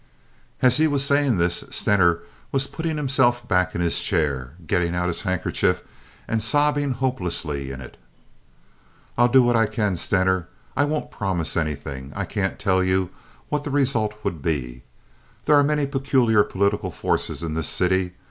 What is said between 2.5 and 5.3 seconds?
was putting himself back in his chair, getting out his